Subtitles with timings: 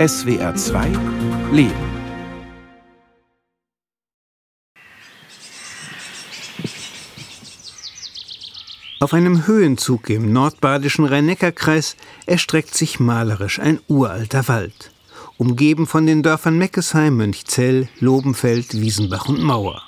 [0.00, 0.92] SWR 2
[1.52, 1.74] Leben.
[8.98, 14.90] Auf einem Höhenzug im nordbadischen Rhein-Neckar-Kreis erstreckt sich malerisch ein uralter Wald,
[15.36, 19.82] umgeben von den Dörfern Meckesheim, Mönchzell, Lobenfeld, Wiesenbach und Mauer.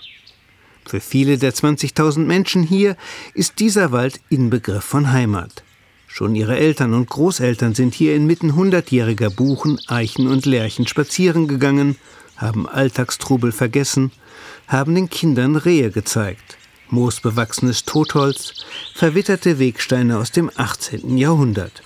[0.85, 2.99] Für viele der 20.000 Menschen hier
[3.33, 5.63] ist dieser Wald Inbegriff von Heimat.
[6.15, 11.97] Schon ihre Eltern und Großeltern sind hier inmitten hundertjähriger Buchen, Eichen und Lärchen spazieren gegangen,
[12.37, 14.13] haben Alltagstrubel vergessen,
[14.69, 16.59] haben den Kindern Rehe gezeigt,
[16.91, 18.53] moosbewachsenes Totholz,
[18.95, 21.17] verwitterte Wegsteine aus dem 18.
[21.17, 21.83] Jahrhundert.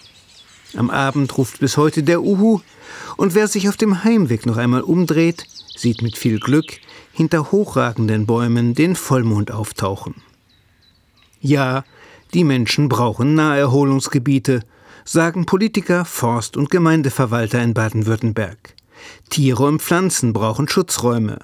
[0.76, 2.62] Am Abend ruft bis heute der Uhu,
[3.16, 6.80] und wer sich auf dem Heimweg noch einmal umdreht, sieht mit viel Glück
[7.12, 10.16] hinter hochragenden Bäumen den Vollmond auftauchen.
[11.40, 11.84] Ja,
[12.36, 14.60] die Menschen brauchen Naherholungsgebiete,
[15.06, 18.74] sagen Politiker, Forst- und Gemeindeverwalter in Baden-Württemberg.
[19.30, 21.38] Tiere und Pflanzen brauchen Schutzräume.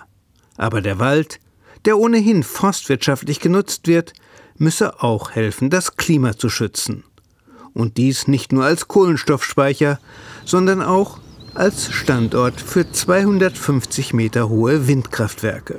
[0.58, 1.40] Aber der Wald,
[1.86, 4.12] der ohnehin forstwirtschaftlich genutzt wird,
[4.58, 7.04] müsse auch helfen, das Klima zu schützen.
[7.72, 9.98] Und dies nicht nur als Kohlenstoffspeicher,
[10.44, 11.20] sondern auch
[11.54, 15.78] als Standort für 250 Meter hohe Windkraftwerke.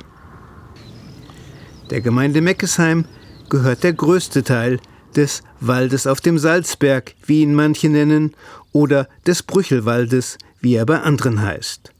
[1.91, 3.05] Der Gemeinde Meckesheim
[3.51, 4.79] gehört der größte Teil
[5.13, 8.33] des Waldes auf dem Salzberg, wie ihn manche nennen,
[8.71, 11.91] oder des Brüchelwaldes, wie er bei anderen heißt.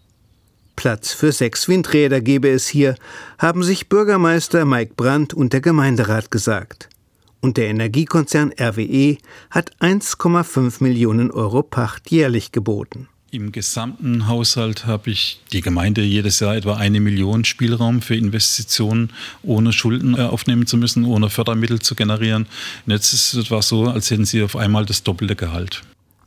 [0.76, 2.96] Platz für sechs Windräder gebe es hier,
[3.38, 6.90] haben sich Bürgermeister Mike Brandt und der Gemeinderat gesagt.
[7.42, 9.18] Und der Energiekonzern RWE
[9.52, 13.08] hat 1,5 Millionen Euro Pacht jährlich geboten.
[13.34, 19.12] Im gesamten Haushalt habe ich die Gemeinde jedes Jahr etwa eine Million Spielraum für Investitionen,
[19.42, 22.46] ohne Schulden äh, aufnehmen zu müssen, ohne Fördermittel zu generieren.
[22.86, 25.82] Und jetzt ist es etwa so, als hätten sie auf einmal das doppelte Gehalt.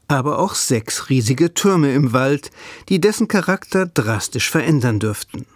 [0.09, 2.51] Aber auch sechs riesige Türme im Wald,
[2.89, 5.47] die dessen Charakter drastisch verändern dürften.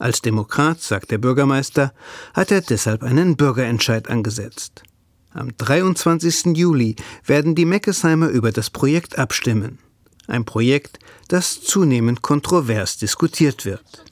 [0.00, 1.92] Als Demokrat, sagt der Bürgermeister,
[2.34, 4.82] hat er deshalb einen Bürgerentscheid angesetzt.
[5.32, 6.56] Am 23.
[6.56, 9.78] Juli werden die Meckesheimer über das Projekt abstimmen.
[10.30, 10.98] Ein Projekt,
[11.28, 14.04] das zunehmend kontrovers diskutiert wird.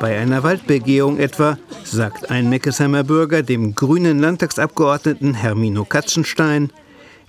[0.00, 6.70] Bei einer Waldbegehung etwa sagt ein Meckesheimer Bürger dem grünen Landtagsabgeordneten Hermino Katzenstein,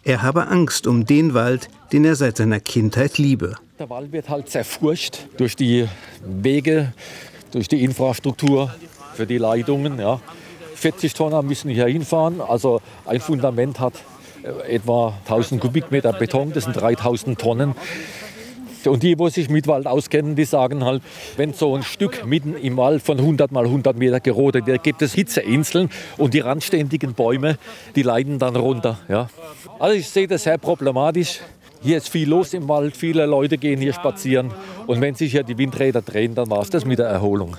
[0.04, 3.56] er habe Angst um den Wald, den er seit seiner Kindheit liebe.
[3.80, 5.88] Der Wald wird halt zerfurcht durch die
[6.24, 6.94] Wege,
[7.52, 8.72] durch die Infrastruktur,
[9.16, 9.98] für die Leitungen.
[9.98, 10.22] Ja.
[10.76, 12.40] 40 Tonner müssen hier hinfahren.
[12.40, 13.94] Also ein Fundament hat
[14.68, 17.76] etwa 1000 Kubikmeter Beton, das sind 3000 Tonnen.
[18.86, 21.02] Und die, wo sich mit Wald auskennen, die sagen halt,
[21.38, 25.02] wenn so ein Stück mitten im Wald von 100 mal 100 Meter gerodet wird, gibt
[25.02, 27.58] es Hitzeinseln und die randständigen Bäume,
[27.96, 29.00] die leiden dann runter.
[29.08, 29.30] Ja.
[29.80, 31.40] Also ich sehe das sehr problematisch.
[31.82, 34.52] Hier ist viel los im Wald, viele Leute gehen hier spazieren
[34.88, 37.58] und wenn sich hier die Windräder drehen, dann war es das mit der Erholung.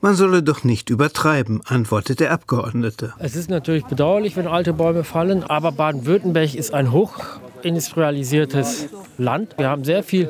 [0.00, 3.14] Man solle doch nicht übertreiben, antwortet der Abgeordnete.
[3.18, 9.56] Es ist natürlich bedauerlich, wenn alte Bäume fallen, aber Baden-Württemberg ist ein hochindustrialisiertes Land.
[9.56, 10.28] Wir haben sehr viel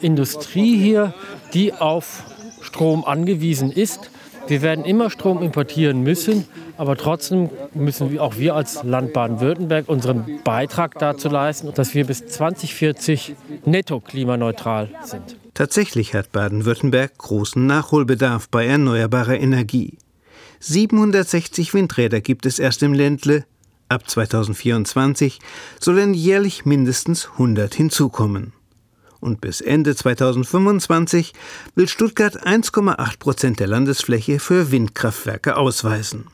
[0.00, 1.14] Industrie hier,
[1.52, 2.24] die auf
[2.60, 4.10] Strom angewiesen ist.
[4.46, 10.40] Wir werden immer Strom importieren müssen, aber trotzdem müssen auch wir als Land Baden-Württemberg unseren
[10.44, 15.36] Beitrag dazu leisten, dass wir bis 2040 netto klimaneutral sind.
[15.54, 19.98] Tatsächlich hat Baden-Württemberg großen Nachholbedarf bei erneuerbarer Energie.
[20.58, 23.44] 760 Windräder gibt es erst im Ländle.
[23.88, 25.38] Ab 2024
[25.78, 28.52] sollen jährlich mindestens 100 hinzukommen.
[29.20, 31.32] Und bis Ende 2025
[31.76, 36.26] will Stuttgart 1,8 Prozent der Landesfläche für Windkraftwerke ausweisen.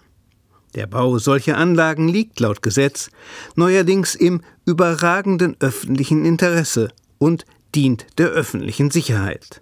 [0.74, 3.10] Der Bau solcher Anlagen liegt laut Gesetz
[3.54, 6.88] neuerdings im überragenden öffentlichen Interesse
[7.18, 7.44] und
[7.74, 9.60] dient der öffentlichen Sicherheit.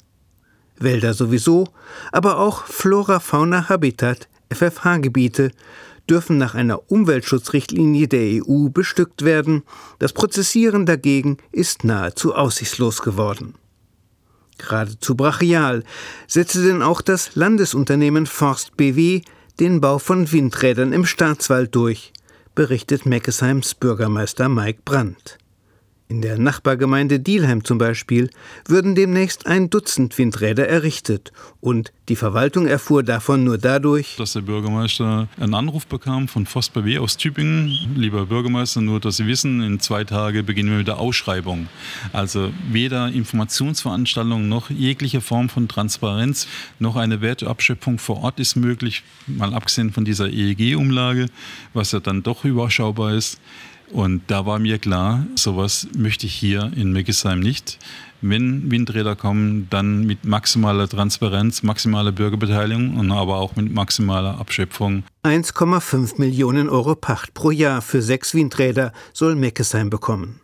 [0.79, 1.69] Wälder sowieso,
[2.13, 5.51] aber auch Flora, Fauna, Habitat, FFH-Gebiete
[6.09, 9.63] dürfen nach einer Umweltschutzrichtlinie der EU bestückt werden.
[9.99, 13.55] Das Prozessieren dagegen ist nahezu aussichtslos geworden.
[14.57, 15.85] Geradezu brachial
[16.27, 19.23] setzte denn auch das Landesunternehmen Forst BW
[19.61, 22.13] den Bau von Windrädern im Staatswald durch,
[22.55, 25.39] berichtet Meckesheims Bürgermeister Mike Brandt.
[26.11, 28.31] In der Nachbargemeinde Dielheim zum Beispiel
[28.67, 34.41] würden demnächst ein Dutzend Windräder errichtet und die Verwaltung erfuhr davon nur dadurch, dass der
[34.41, 37.75] Bürgermeister einen Anruf bekam von Voss BW aus Tübingen.
[37.95, 41.69] Lieber Bürgermeister, nur dass Sie wissen, in zwei Tagen beginnen wir mit der Ausschreibung.
[42.15, 49.03] Also weder Informationsveranstaltungen noch jegliche Form von Transparenz noch eine Wertabschöpfung vor Ort ist möglich,
[49.27, 51.27] mal abgesehen von dieser EEG-Umlage,
[51.75, 53.39] was ja dann doch überschaubar ist.
[53.93, 57.79] Und da war mir klar, sowas möchte ich hier in Meckesheim nicht.
[58.21, 65.05] Wenn Windräder kommen, dann mit maximaler Transparenz, maximaler Bürgerbeteiligung und aber auch mit maximaler Abschöpfung.
[65.23, 70.41] 1,5 Millionen Euro Pacht pro Jahr für sechs Windräder soll Meckesheim bekommen.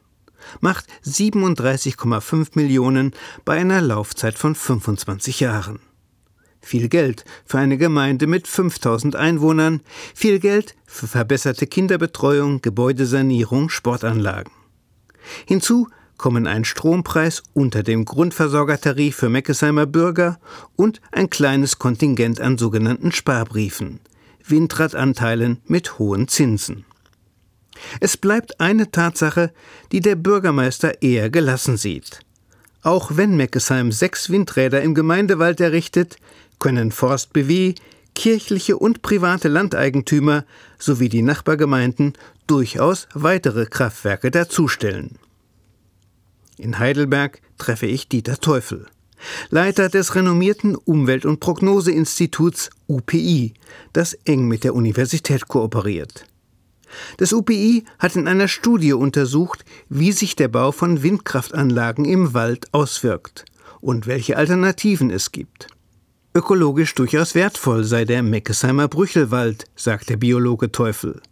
[0.61, 3.13] Macht 37,5 Millionen
[3.45, 5.81] bei einer Laufzeit von 25 Jahren.
[6.65, 9.83] Viel Geld für eine Gemeinde mit 5000 Einwohnern,
[10.15, 14.51] viel Geld für verbesserte Kinderbetreuung, Gebäudesanierung, Sportanlagen.
[15.45, 20.41] Hinzu kommen ein Strompreis unter dem Grundversorgertarif für Meckesheimer Bürger
[20.75, 24.01] und ein kleines Kontingent an sogenannten Sparbriefen,
[24.47, 26.87] Windradanteilen mit hohen Zinsen.
[28.01, 29.53] Es bleibt eine Tatsache,
[29.93, 32.21] die der Bürgermeister eher gelassen sieht.
[32.85, 36.17] Auch wenn Meckesheim sechs Windräder im Gemeindewald errichtet,
[36.65, 37.75] können Forst BW,
[38.15, 40.47] kirchliche und private Landeigentümer
[40.79, 42.15] sowie die Nachbargemeinden
[42.47, 45.19] durchaus weitere Kraftwerke dazustellen.
[46.57, 48.87] In Heidelberg treffe ich Dieter Teufel,
[49.51, 53.53] Leiter des renommierten Umwelt- und Prognoseinstituts UPI,
[53.93, 56.25] das eng mit der Universität kooperiert.
[57.19, 62.73] Das UPI hat in einer Studie untersucht, wie sich der Bau von Windkraftanlagen im Wald
[62.73, 63.45] auswirkt
[63.83, 65.74] und welche Alternativen es gibt.
[66.37, 71.23] Ökologisch durchaus wertvoll sei der Meckesheimer Brüchelwald, sagt der Biologe Teufel.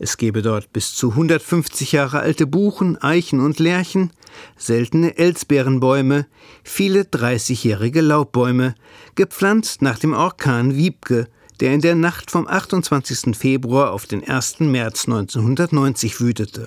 [0.00, 4.10] Es gebe dort bis zu 150 Jahre alte Buchen, Eichen und Lärchen,
[4.56, 6.26] seltene Elsbeerenbäume,
[6.64, 8.74] viele 30-jährige Laubbäume,
[9.14, 11.28] gepflanzt nach dem Orkan Wiebke,
[11.60, 13.36] der in der Nacht vom 28.
[13.36, 14.58] Februar auf den 1.
[14.58, 16.66] März 1990 wütete.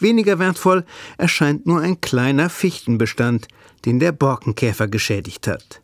[0.00, 0.84] Weniger wertvoll
[1.18, 3.46] erscheint nur ein kleiner Fichtenbestand,
[3.84, 5.80] den der Borkenkäfer geschädigt hat.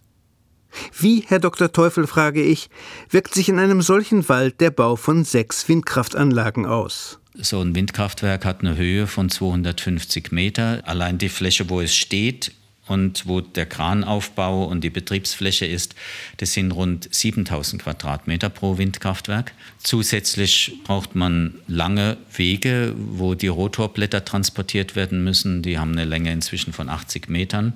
[0.99, 1.73] Wie, Herr Dr.
[1.73, 2.69] Teufel, frage ich,
[3.11, 7.19] wirkt sich in einem solchen Wald der Bau von sechs Windkraftanlagen aus?
[7.35, 10.83] So ein Windkraftwerk hat eine Höhe von 250 Meter.
[10.87, 12.53] Allein die Fläche, wo es steht,
[12.87, 15.95] und wo der Kranaufbau und die Betriebsfläche ist,
[16.37, 19.53] das sind rund 7000 Quadratmeter pro Windkraftwerk.
[19.83, 25.63] Zusätzlich braucht man lange Wege, wo die Rotorblätter transportiert werden müssen.
[25.63, 27.75] Die haben eine Länge inzwischen von 80 Metern.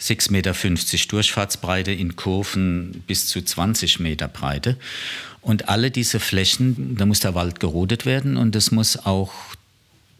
[0.00, 0.54] 6,50 Meter
[1.08, 4.76] Durchfahrtsbreite in Kurven bis zu 20 Meter Breite.
[5.40, 9.32] Und alle diese Flächen, da muss der Wald gerodet werden und es muss auch,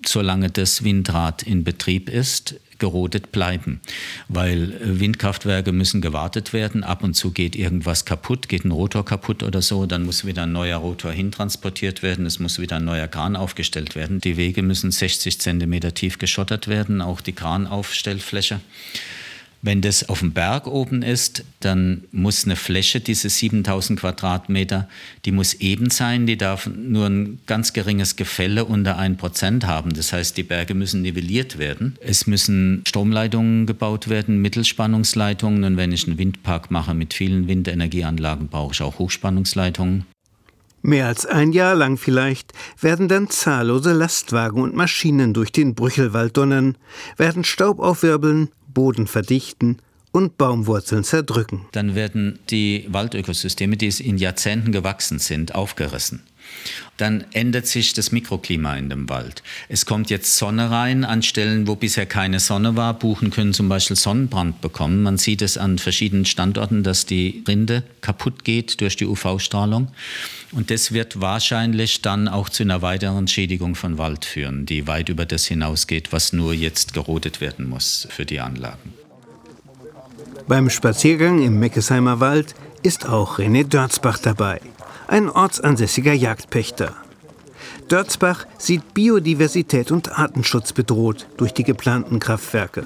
[0.05, 3.81] solange das Windrad in Betrieb ist, gerodet bleiben.
[4.29, 6.85] Weil Windkraftwerke müssen gewartet werden.
[6.85, 9.87] Ab und zu geht irgendwas kaputt, geht ein Rotor kaputt oder so.
[9.87, 12.27] Dann muss wieder ein neuer Rotor hintransportiert werden.
[12.27, 14.21] Es muss wieder ein neuer Kran aufgestellt werden.
[14.21, 18.61] Die Wege müssen 60 Zentimeter tief geschottert werden, auch die Kranaufstellfläche.
[19.61, 24.89] Wenn das auf dem Berg oben ist, dann muss eine Fläche, diese 7000 Quadratmeter,
[25.25, 29.95] die muss eben sein, die darf nur ein ganz geringes Gefälle unter 1% haben.
[29.95, 31.97] Das heißt, die Berge müssen nivelliert werden.
[32.01, 35.65] Es müssen Stromleitungen gebaut werden, Mittelspannungsleitungen.
[35.65, 40.07] Und wenn ich einen Windpark mache mit vielen Windenergieanlagen, brauche ich auch Hochspannungsleitungen.
[40.83, 46.37] Mehr als ein Jahr lang vielleicht werden dann zahllose Lastwagen und Maschinen durch den Brüchelwald
[46.37, 46.79] donnern,
[47.17, 49.79] werden Staub aufwirbeln Boden verdichten
[50.13, 51.67] und Baumwurzeln zerdrücken.
[51.73, 56.23] Dann werden die Waldökosysteme, die in Jahrzehnten gewachsen sind, aufgerissen.
[56.99, 59.45] Dann ändert sich das Mikroklima in dem Wald.
[59.69, 62.95] Es kommt jetzt Sonne rein an Stellen, wo bisher keine Sonne war.
[62.95, 65.05] Buchen können zum Beispiel Sonnenbrand bekommen.
[65.05, 69.89] Man sieht es an verschiedenen Standorten, dass die Rinde kaputt geht durch die UV-Strahlung.
[70.51, 75.09] Und das wird wahrscheinlich dann auch zu einer weiteren Schädigung von Wald führen, die weit
[75.09, 78.95] über das hinausgeht, was nur jetzt gerodet werden muss für die Anlagen.
[80.49, 84.61] Beim Spaziergang im Meckesheimer Wald ist auch René Dörzbach dabei
[85.09, 86.95] ein ortsansässiger Jagdpächter.
[87.91, 92.85] Dörzbach sieht Biodiversität und Artenschutz bedroht durch die geplanten Kraftwerke.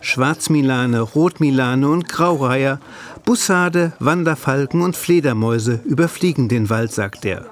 [0.00, 2.78] Schwarzmilane, Rotmilane und Graureiher,
[3.24, 7.46] Bussarde, Wanderfalken und Fledermäuse überfliegen den Wald, sagt er.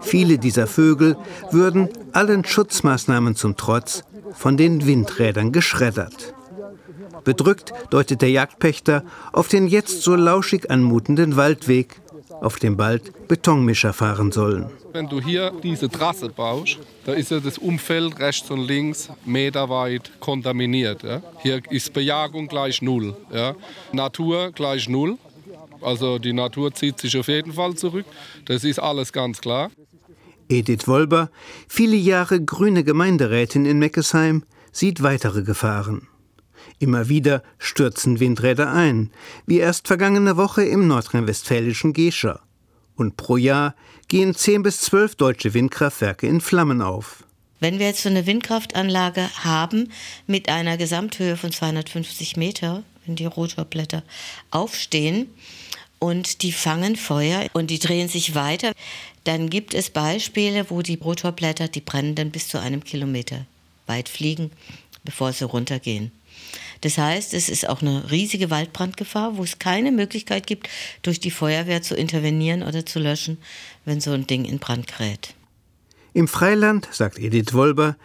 [0.00, 1.16] Viele dieser Vögel
[1.52, 4.02] würden allen Schutzmaßnahmen zum Trotz
[4.32, 6.34] von den Windrädern geschreddert.
[7.24, 9.02] Bedrückt deutet der Jagdpächter
[9.32, 12.00] auf den jetzt so lauschig anmutenden Waldweg,
[12.40, 14.66] auf dem bald Betonmischer fahren sollen.
[14.92, 20.10] Wenn du hier diese Trasse baust, da ist ja das Umfeld rechts und links meterweit
[20.20, 21.02] kontaminiert.
[21.02, 21.22] Ja?
[21.42, 23.54] Hier ist Bejagung gleich null, ja?
[23.92, 25.18] Natur gleich null.
[25.82, 28.06] Also die Natur zieht sich auf jeden Fall zurück.
[28.46, 29.70] Das ist alles ganz klar.
[30.48, 31.30] Edith Wolber,
[31.68, 36.08] viele Jahre grüne Gemeinderätin in Meckesheim, sieht weitere Gefahren.
[36.78, 39.10] Immer wieder stürzen Windräder ein,
[39.46, 42.40] wie erst vergangene Woche im nordrhein-westfälischen Gescher.
[42.96, 43.74] Und pro Jahr
[44.08, 47.24] gehen 10 bis 12 deutsche Windkraftwerke in Flammen auf.
[47.60, 49.90] Wenn wir jetzt so eine Windkraftanlage haben
[50.26, 54.02] mit einer Gesamthöhe von 250 Meter, wenn die Rotorblätter
[54.50, 55.28] aufstehen
[55.98, 58.72] und die fangen Feuer und die drehen sich weiter,
[59.24, 63.46] dann gibt es Beispiele, wo die Rotorblätter, die brennen dann bis zu einem Kilometer
[63.86, 64.50] weit fliegen,
[65.04, 66.12] bevor sie runtergehen.
[66.82, 70.68] Das heißt, es ist auch eine riesige Waldbrandgefahr, wo es keine Möglichkeit gibt,
[71.02, 73.38] durch die Feuerwehr zu intervenieren oder zu löschen,
[73.84, 75.34] wenn so ein Ding in Brand gerät.
[76.12, 77.96] Im Freiland, sagt Edith Wolber,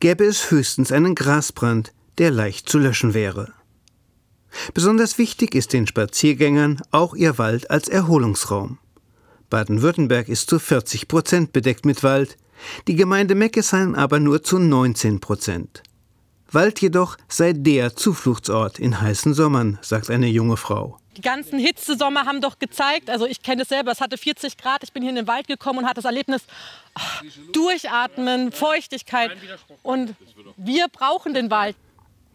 [0.00, 3.52] gäbe es höchstens einen Grasbrand, der leicht zu löschen wäre.
[4.74, 8.78] Besonders wichtig ist den Spaziergängern auch ihr Wald als Erholungsraum.
[9.48, 12.36] Baden-Württemberg ist zu 40 Prozent bedeckt mit Wald,
[12.88, 15.82] die Gemeinde Meckesheim aber nur zu 19 Prozent.
[16.52, 20.98] Wald jedoch sei der Zufluchtsort in heißen Sommern, sagt eine junge Frau.
[21.16, 24.82] Die ganzen Hitzesommer haben doch gezeigt, also ich kenne es selber, es hatte 40 Grad,
[24.82, 26.42] ich bin hier in den Wald gekommen und hatte das Erlebnis,
[26.94, 29.36] ach, durchatmen, Feuchtigkeit
[29.82, 30.14] und
[30.56, 31.76] wir brauchen den Wald.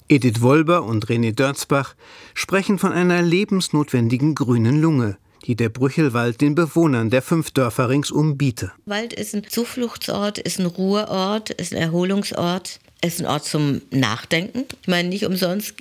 [0.07, 1.95] Edith Wolber und René Dörzbach
[2.33, 8.37] sprechen von einer lebensnotwendigen grünen Lunge, die der Brüchelwald den Bewohnern der fünf Dörfer ringsum
[8.37, 8.71] biete.
[8.85, 14.65] Wald ist ein Zufluchtsort, ist ein Ruheort, ist ein Erholungsort ist ein Ort zum Nachdenken.
[14.81, 15.75] Ich meine, nicht umsonst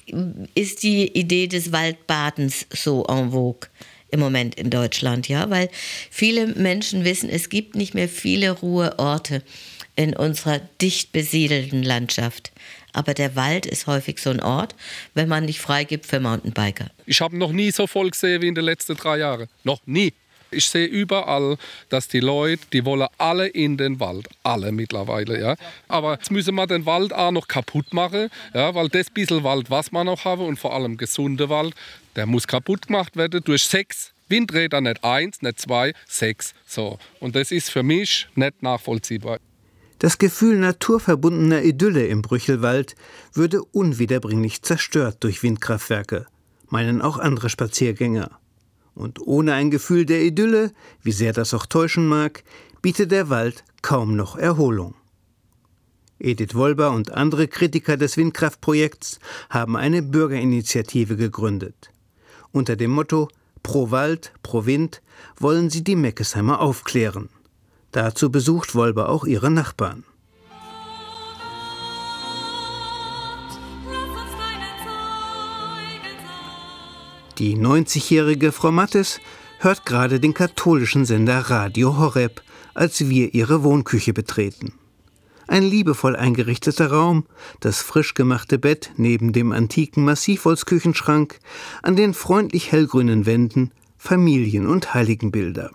[0.54, 3.68] ist die Idee des Waldbadens so en vogue
[4.10, 5.68] im Moment in Deutschland, ja, weil
[6.10, 9.42] viele Menschen wissen, es gibt nicht mehr viele Ruheorte
[9.96, 12.52] in unserer dicht besiedelten Landschaft.
[12.92, 14.76] Aber der Wald ist häufig so ein Ort,
[15.14, 16.86] wenn man nicht freigibt für Mountainbiker.
[17.06, 19.48] Ich habe noch nie so voll gesehen wie in den letzten drei Jahren.
[19.64, 20.12] Noch nie.
[20.54, 21.56] Ich sehe überall,
[21.88, 25.56] dass die Leute, die wollen alle in den Wald, alle mittlerweile, ja.
[25.88, 29.70] Aber jetzt müssen wir den Wald auch noch kaputt machen, ja, weil das bisschen Wald,
[29.70, 31.74] was wir noch haben und vor allem gesunde Wald,
[32.16, 36.54] der muss kaputt gemacht werden durch sechs Windräder, nicht eins, nicht zwei, sechs.
[36.66, 36.98] So.
[37.20, 39.38] Und das ist für mich nicht nachvollziehbar.
[39.98, 42.94] Das Gefühl naturverbundener Idylle im Brüchelwald
[43.32, 46.26] würde unwiederbringlich zerstört durch Windkraftwerke,
[46.68, 48.30] meinen auch andere Spaziergänger.
[48.94, 50.72] Und ohne ein Gefühl der Idylle,
[51.02, 52.44] wie sehr das auch täuschen mag,
[52.80, 54.94] bietet der Wald kaum noch Erholung.
[56.18, 59.18] Edith Wolber und andere Kritiker des Windkraftprojekts
[59.50, 61.90] haben eine Bürgerinitiative gegründet.
[62.52, 63.28] Unter dem Motto
[63.64, 65.02] Pro Wald, pro Wind
[65.38, 67.30] wollen sie die Meckesheimer aufklären.
[67.92, 70.04] Dazu besucht Wolber auch ihre Nachbarn.
[77.38, 79.20] Die 90-jährige Frau Mattes
[79.58, 82.42] hört gerade den katholischen Sender Radio Horeb,
[82.74, 84.74] als wir ihre Wohnküche betreten.
[85.48, 87.26] Ein liebevoll eingerichteter Raum,
[87.58, 91.40] das frisch gemachte Bett neben dem antiken Massivholzküchenschrank,
[91.82, 95.72] an den freundlich hellgrünen Wänden Familien- und Heiligenbilder.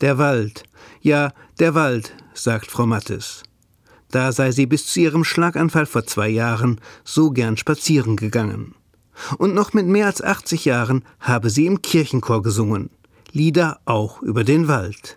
[0.00, 0.62] Der Wald,
[1.00, 3.42] ja, der Wald, sagt Frau Mattes.
[4.12, 8.76] Da sei sie bis zu ihrem Schlaganfall vor zwei Jahren so gern spazieren gegangen.
[9.38, 12.90] Und noch mit mehr als 80 Jahren habe sie im Kirchenchor gesungen.
[13.32, 15.16] Lieder auch über den Wald.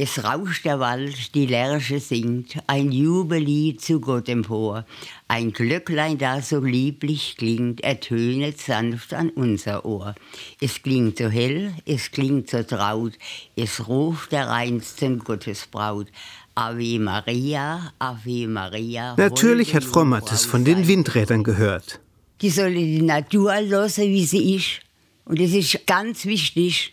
[0.00, 4.86] Es rauscht der Wald, die Lerche singt, ein Jubellied zu Gott empor.
[5.26, 10.14] Ein Glöcklein, das so lieblich klingt, ertönet sanft an unser Ohr.
[10.60, 13.14] Es klingt so hell, es klingt so traut,
[13.56, 16.06] es ruft der reinsten Gottesbraut.
[16.54, 19.16] Ave Maria, Ave Maria.
[19.16, 22.00] Natürlich hat Frau Mattes von den Windrädern gehört
[22.40, 24.80] die sollen die Natur lassen, wie sie ist.
[25.24, 26.92] Und das ist ganz wichtig.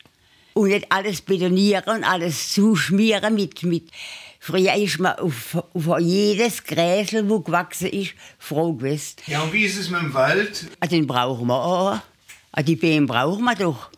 [0.54, 3.92] Und nicht alles betonieren und alles zuschmieren mit, mit
[4.46, 9.16] Früher ist man auf, auf jedes Gräsel, wo gewachsen ist, froh gewesen.
[9.26, 10.68] Ja, und wie ist es mit dem Wald?
[10.80, 12.00] Ah, den brauchen wir auch.
[12.52, 13.90] Ah, die Bäume brauchen wir doch.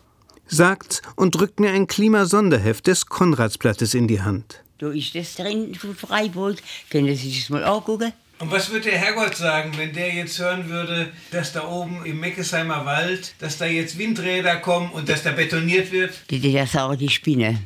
[0.48, 4.63] Sagt und drückt mir ein Klimasonderheft des Konradsblattes in die Hand.
[4.77, 6.60] Da ist das drin von Freiburg.
[6.89, 8.13] Können Sie sich das mal angucken?
[8.39, 12.20] Und was würde der Herrgott sagen, wenn der jetzt hören würde, dass da oben im
[12.20, 16.13] Meckesheimer Wald, dass da jetzt Windräder kommen und dass da betoniert wird?
[16.29, 17.60] Die, die das sagen, die Spinne.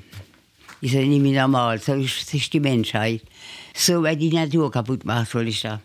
[0.79, 3.21] Ist ja nicht mehr normal, so ist, ist die Menschheit.
[3.73, 5.81] So, weil die Natur kaputt macht, soll ich da.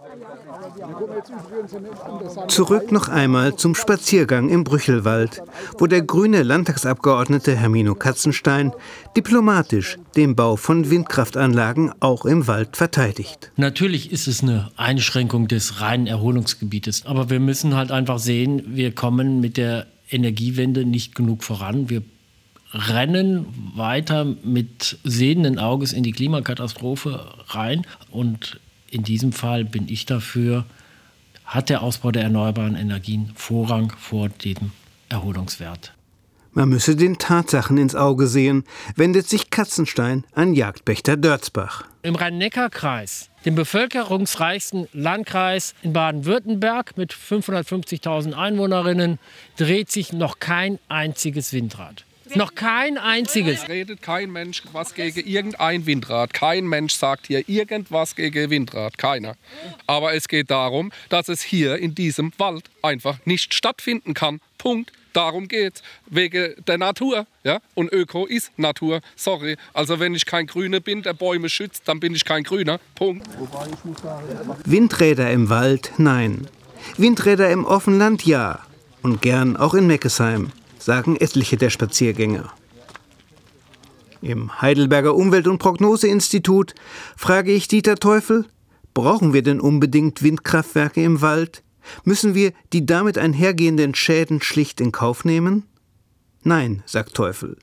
[2.49, 5.43] Zurück noch einmal zum Spaziergang im Brüchelwald,
[5.79, 8.73] wo der grüne Landtagsabgeordnete Hermino Katzenstein
[9.17, 13.53] diplomatisch den Bau von Windkraftanlagen auch im Wald verteidigt.
[13.57, 18.95] Natürlich ist es eine Einschränkung des reinen Erholungsgebietes, aber wir müssen halt einfach sehen, wir
[18.95, 21.91] kommen mit der Energiewende nicht genug voran.
[21.91, 22.03] Wir
[22.73, 28.61] rennen weiter mit sehenden Auges in die Klimakatastrophe rein und
[28.91, 30.65] in diesem Fall bin ich dafür,
[31.45, 34.73] hat der Ausbau der erneuerbaren Energien Vorrang vor dem
[35.09, 35.93] Erholungswert.
[36.53, 38.65] Man müsse den Tatsachen ins Auge sehen,
[38.95, 41.85] wendet sich Katzenstein an Jagdpächter Dörzbach.
[42.03, 49.19] Im Rhein-Neckar-Kreis dem bevölkerungsreichsten Landkreis in Baden-Württemberg mit 550.000 Einwohnerinnen,
[49.57, 52.06] dreht sich noch kein einziges Windrad.
[52.35, 53.63] Noch kein einziges.
[53.63, 56.33] Es redet kein Mensch was gegen irgendein Windrad.
[56.33, 58.99] Kein Mensch sagt hier irgendwas gegen Windrad.
[58.99, 59.37] Keiner.
[59.87, 64.41] Aber es geht darum, dass es hier in diesem Wald einfach nicht stattfinden kann.
[64.59, 64.93] Punkt.
[65.13, 65.83] Darum geht's.
[66.07, 67.27] Wegen der Natur.
[67.43, 67.61] Ja?
[67.75, 69.01] Und Öko ist Natur.
[69.15, 69.57] Sorry.
[69.73, 72.81] Also wenn ich kein Grüner bin, der Bäume schützt, dann bin ich kein Grüner.
[72.95, 73.27] Punkt.
[74.65, 76.49] Windräder im Wald, nein.
[76.99, 78.61] Windräder im Offenland, ja.
[79.03, 82.53] Und gern auch in Meckesheim sagen etliche der Spaziergänger.
[84.23, 86.75] Im Heidelberger Umwelt- und Prognoseinstitut
[87.17, 88.47] frage ich Dieter Teufel,
[88.95, 91.63] brauchen wir denn unbedingt Windkraftwerke im Wald?
[92.05, 95.65] Müssen wir die damit einhergehenden Schäden schlicht in Kauf nehmen?
[96.43, 97.57] Nein, sagt Teufel.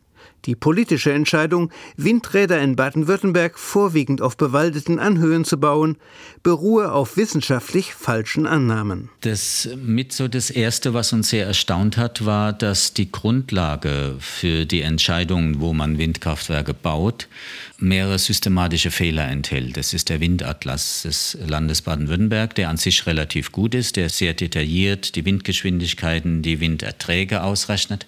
[0.45, 5.95] Die politische Entscheidung, Windräder in Baden-Württemberg vorwiegend auf bewaldeten Anhöhen zu bauen,
[6.43, 9.09] beruhe auf wissenschaftlich falschen Annahmen.
[9.21, 14.65] Das mit so das erste, was uns sehr erstaunt hat, war, dass die Grundlage für
[14.65, 17.29] die Entscheidung, wo man Windkraftwerke baut,
[17.77, 19.77] mehrere systematische Fehler enthält.
[19.77, 24.33] Das ist der Windatlas des Landes Baden-Württemberg, der an sich relativ gut ist, der sehr
[24.33, 28.05] detailliert die Windgeschwindigkeiten, die Winderträge ausrechnet.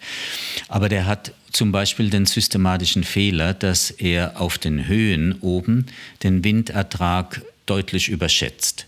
[0.67, 5.85] Aber der hat zum Beispiel den systematischen Fehler, dass er auf den Höhen oben
[6.21, 8.87] den Windertrag deutlich überschätzt.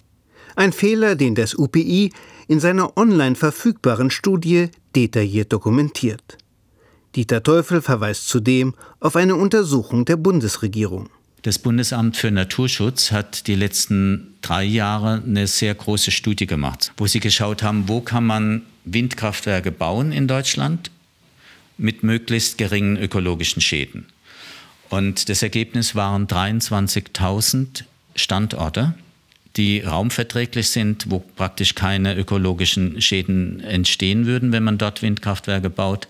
[0.56, 2.12] Ein Fehler, den das UPI
[2.48, 6.38] in seiner online verfügbaren Studie detailliert dokumentiert.
[7.16, 11.10] Dieter Teufel verweist zudem auf eine Untersuchung der Bundesregierung.
[11.44, 17.08] Das Bundesamt für Naturschutz hat die letzten drei Jahre eine sehr große Studie gemacht, wo
[17.08, 20.92] sie geschaut haben, wo kann man Windkraftwerke bauen in Deutschland
[21.78, 24.06] mit möglichst geringen ökologischen Schäden.
[24.90, 27.84] Und das Ergebnis waren 23.000
[28.16, 28.96] Standorte,
[29.58, 36.08] die raumverträglich sind, wo praktisch keine ökologischen Schäden entstehen würden, wenn man dort Windkraftwerke baut.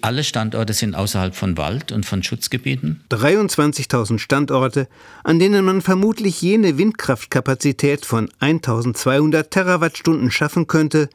[0.00, 3.04] Alle Standorte sind außerhalb von Wald und von Schutzgebieten.
[3.10, 4.88] 23.000 Standorte,
[5.22, 11.08] an denen man vermutlich jene Windkraftkapazität von 1200 Terawattstunden schaffen könnte,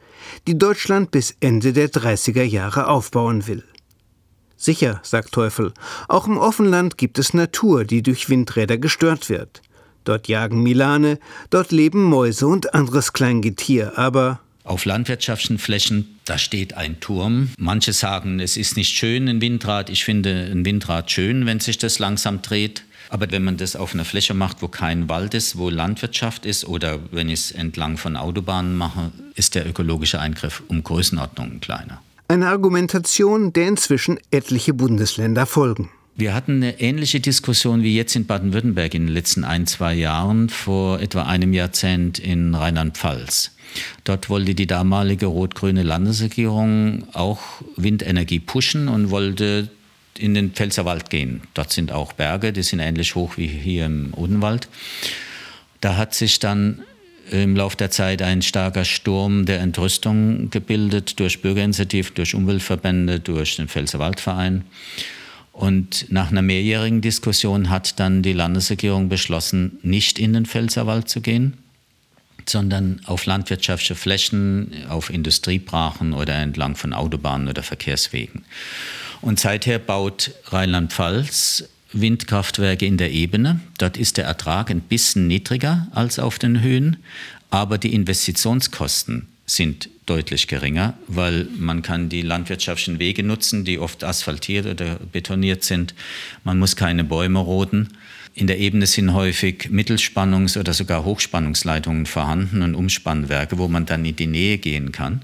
[0.46, 3.62] die Deutschland bis Ende der 30er Jahre aufbauen will.
[4.64, 5.74] Sicher, sagt Teufel,
[6.08, 9.60] auch im Offenland gibt es Natur, die durch Windräder gestört wird.
[10.04, 11.18] Dort jagen Milane,
[11.50, 17.50] dort leben Mäuse und anderes Kleingetier, aber auf landwirtschaftlichen Flächen, da steht ein Turm.
[17.58, 19.90] Manche sagen, es ist nicht schön, ein Windrad.
[19.90, 22.84] Ich finde ein Windrad schön, wenn sich das langsam dreht.
[23.10, 26.64] Aber wenn man das auf einer Fläche macht, wo kein Wald ist, wo Landwirtschaft ist,
[26.64, 32.00] oder wenn ich es entlang von Autobahnen mache, ist der ökologische Eingriff um Größenordnungen kleiner.
[32.26, 35.90] Eine Argumentation, der inzwischen etliche Bundesländer folgen.
[36.16, 40.48] Wir hatten eine ähnliche Diskussion wie jetzt in Baden-Württemberg in den letzten ein, zwei Jahren,
[40.48, 43.50] vor etwa einem Jahrzehnt in Rheinland-Pfalz.
[44.04, 47.40] Dort wollte die damalige rot-grüne Landesregierung auch
[47.76, 49.68] Windenergie pushen und wollte
[50.16, 51.42] in den Pfälzerwald gehen.
[51.52, 54.68] Dort sind auch Berge, die sind ähnlich hoch wie hier im Odenwald.
[55.80, 56.82] Da hat sich dann
[57.30, 63.56] im Laufe der Zeit ein starker Sturm der Entrüstung gebildet durch Bürgerinitiativen, durch Umweltverbände, durch
[63.56, 64.64] den Pfälzerwaldverein.
[65.52, 71.20] Und nach einer mehrjährigen Diskussion hat dann die Landesregierung beschlossen, nicht in den Pfälzerwald zu
[71.20, 71.58] gehen,
[72.46, 78.44] sondern auf landwirtschaftliche Flächen, auf Industriebrachen oder entlang von Autobahnen oder Verkehrswegen.
[79.20, 83.60] Und seither baut Rheinland-Pfalz Windkraftwerke in der Ebene.
[83.78, 86.98] Dort ist der Ertrag ein bisschen niedriger als auf den Höhen,
[87.50, 94.04] aber die Investitionskosten sind deutlich geringer, weil man kann die landwirtschaftlichen Wege nutzen, die oft
[94.04, 95.94] asphaltiert oder betoniert sind.
[96.44, 97.88] Man muss keine Bäume roden.
[98.34, 104.04] In der Ebene sind häufig Mittelspannungs- oder sogar Hochspannungsleitungen vorhanden und Umspannwerke, wo man dann
[104.04, 105.22] in die Nähe gehen kann.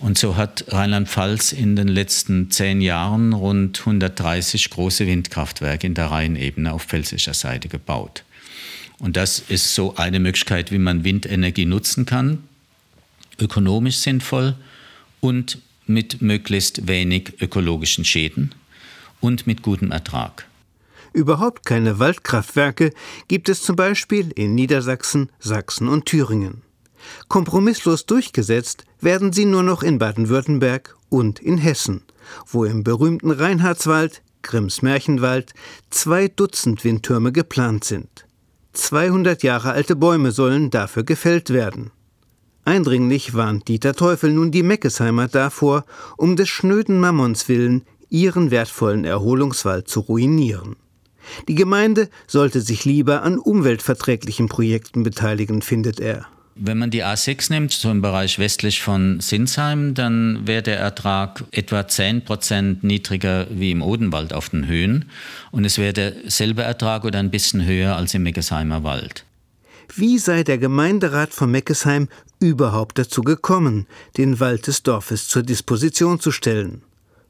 [0.00, 6.06] Und so hat Rheinland-Pfalz in den letzten zehn Jahren rund 130 große Windkraftwerke in der
[6.06, 8.24] Rheinebene auf pfälzischer Seite gebaut.
[8.98, 12.44] Und das ist so eine Möglichkeit, wie man Windenergie nutzen kann,
[13.38, 14.56] ökonomisch sinnvoll
[15.20, 18.54] und mit möglichst wenig ökologischen Schäden
[19.20, 20.46] und mit gutem Ertrag.
[21.12, 22.92] Überhaupt keine Waldkraftwerke
[23.28, 26.63] gibt es zum Beispiel in Niedersachsen, Sachsen und Thüringen.
[27.28, 32.02] Kompromisslos durchgesetzt werden sie nur noch in Baden-Württemberg und in Hessen,
[32.46, 35.52] wo im berühmten Reinhardswald, Grimms Märchenwald,
[35.90, 38.26] zwei Dutzend Windtürme geplant sind.
[38.74, 41.90] 200 Jahre alte Bäume sollen dafür gefällt werden.
[42.64, 45.84] Eindringlich warnt Dieter Teufel nun die Meckesheimer davor,
[46.16, 50.76] um des schnöden Mammons willen ihren wertvollen Erholungswald zu ruinieren.
[51.48, 56.26] Die Gemeinde sollte sich lieber an umweltverträglichen Projekten beteiligen, findet er.
[56.56, 61.42] Wenn man die A6 nimmt, so im Bereich westlich von Sinsheim, dann wäre der Ertrag
[61.50, 65.06] etwa 10 Prozent niedriger wie im Odenwald auf den Höhen.
[65.50, 69.24] Und es wäre derselbe Ertrag oder ein bisschen höher als im Meckesheimer Wald.
[69.96, 73.86] Wie sei der Gemeinderat von Meckesheim überhaupt dazu gekommen,
[74.16, 76.82] den Wald des Dorfes zur Disposition zu stellen?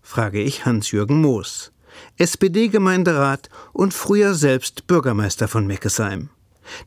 [0.02, 1.72] frage ich Hans-Jürgen Moos,
[2.18, 6.28] SPD-Gemeinderat und früher selbst Bürgermeister von Meckesheim.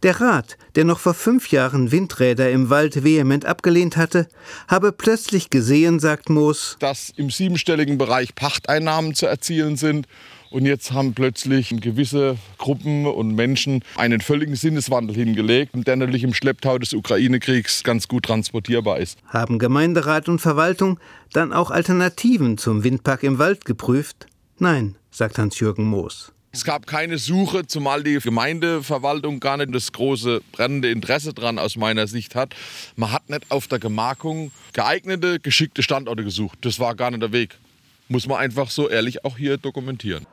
[0.04, 4.28] Der Rat, der noch vor fünf Jahren Windräder im Wald vehement abgelehnt hatte,
[4.68, 10.08] habe plötzlich gesehen, sagt Moos, dass im siebenstelligen Bereich Pachteinnahmen zu erzielen sind.
[10.50, 16.34] Und jetzt haben plötzlich gewisse Gruppen und Menschen einen völligen Sinneswandel hingelegt, der natürlich im
[16.34, 19.20] Schlepptau des Ukraine-Kriegs ganz gut transportierbar ist.
[19.28, 21.00] Haben Gemeinderat und Verwaltung
[21.34, 24.28] dann auch Alternativen zum Windpark im Wald geprüft?
[24.58, 26.32] Nein, sagt Hans-Jürgen Moos.
[26.58, 31.76] Es gab keine Suche, zumal die Gemeindeverwaltung gar nicht das große brennende Interesse daran aus
[31.78, 32.56] meiner Sicht hat.
[32.96, 36.58] Man hat nicht auf der Gemarkung geeignete, geschickte Standorte gesucht.
[36.62, 37.60] Das war gar nicht der Weg.
[38.08, 40.26] Muss man einfach so ehrlich auch hier dokumentieren.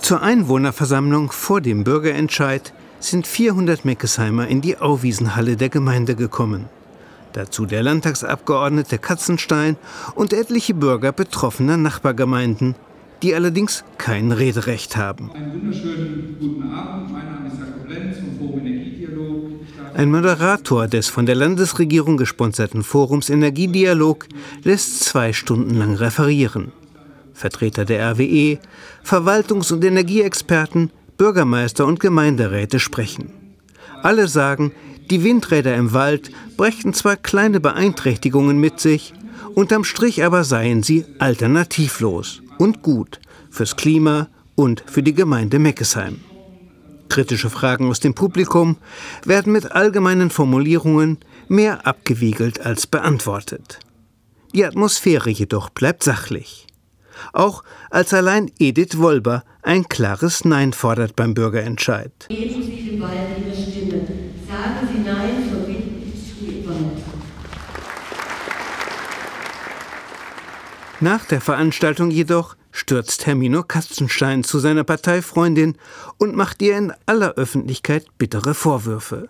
[0.00, 6.66] Zur Einwohnerversammlung vor dem Bürgerentscheid sind 400 Meckesheimer in die Auwiesenhalle der Gemeinde gekommen.
[7.32, 9.76] Dazu der Landtagsabgeordnete Katzenstein
[10.14, 12.76] und etliche Bürger betroffener Nachbargemeinden,
[13.22, 15.30] die allerdings kein Rederecht haben.
[15.32, 17.12] Einen wunderschönen guten Abend.
[17.12, 19.50] Mein Name ist Jakob Lenz vom Forum Energiedialog.
[19.94, 24.26] Ein Moderator des von der Landesregierung gesponserten Forums Energiedialog
[24.62, 26.72] lässt zwei Stunden lang referieren.
[27.32, 28.58] Vertreter der RWE,
[29.04, 33.32] Verwaltungs- und Energieexperten, Bürgermeister und Gemeinderäte sprechen.
[34.02, 34.72] Alle sagen,
[35.10, 39.14] die Windräder im Wald brächten zwar kleine Beeinträchtigungen mit sich,
[39.54, 46.20] unterm Strich aber seien sie alternativlos und gut fürs Klima und für die Gemeinde Meckesheim.
[47.08, 48.76] Kritische Fragen aus dem Publikum
[49.24, 51.18] werden mit allgemeinen Formulierungen
[51.48, 53.80] mehr abgewiegelt als beantwortet.
[54.54, 56.66] Die Atmosphäre jedoch bleibt sachlich.
[57.32, 62.12] Auch als allein Edith Wolber ein klares Nein fordert beim Bürgerentscheid.
[62.28, 64.06] Geben Sie dem Wald Ihre Stimme.
[64.48, 67.02] Sagen Sie Nein zur Windindustrie im Wald.
[71.00, 75.76] Nach der Veranstaltung jedoch stürzt Hermino Katzenstein zu seiner Parteifreundin
[76.18, 79.28] und macht ihr in aller Öffentlichkeit bittere Vorwürfe.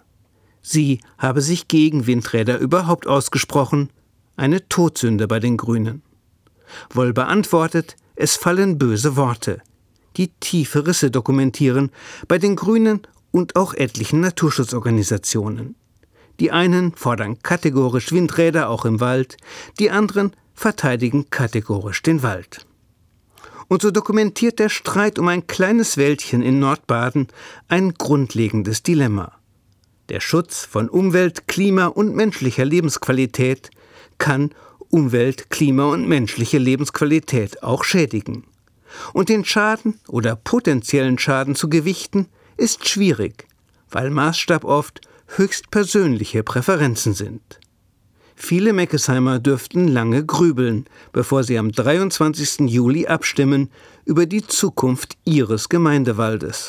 [0.63, 3.91] Sie habe sich gegen Windräder überhaupt ausgesprochen,
[4.37, 6.03] eine Todsünde bei den Grünen.
[6.91, 9.61] Wolber antwortet, es fallen böse Worte,
[10.17, 11.91] die tiefe Risse dokumentieren
[12.29, 15.75] bei den Grünen und auch etlichen Naturschutzorganisationen.
[16.41, 19.37] Die einen fordern kategorisch Windräder auch im Wald,
[19.79, 22.67] die anderen verteidigen kategorisch den Wald.
[23.69, 27.29] Und so dokumentiert der Streit um ein kleines Wäldchen in Nordbaden
[27.69, 29.33] ein grundlegendes Dilemma.
[30.09, 33.71] Der Schutz von Umwelt, Klima und menschlicher Lebensqualität
[34.17, 34.51] kann
[34.89, 38.45] Umwelt, Klima und menschliche Lebensqualität auch schädigen.
[39.13, 43.47] Und den Schaden oder potenziellen Schaden zu gewichten ist schwierig,
[43.91, 45.03] weil Maßstab oft
[45.37, 47.61] höchst persönliche Präferenzen sind.
[48.41, 52.71] Viele Meckesheimer dürften lange grübeln, bevor sie am 23.
[52.71, 53.69] Juli abstimmen
[54.07, 56.67] über die Zukunft ihres Gemeindewaldes.